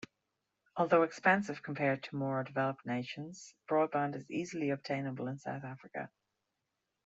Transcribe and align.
Although 0.77 1.03
expensive 1.03 1.61
compared 1.61 2.01
to 2.01 2.15
more 2.15 2.43
developed 2.43 2.87
nations, 2.87 3.53
broadband 3.69 4.15
is 4.15 4.31
easily 4.31 4.71
obtainable 4.71 5.27
in 5.27 5.37
South 5.37 5.63
Africa. 5.63 6.09